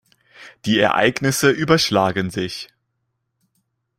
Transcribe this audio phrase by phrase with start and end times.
[0.65, 2.69] Die Ereignisse überschlagen sich.